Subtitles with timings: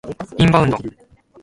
[0.39, 0.79] インバウンド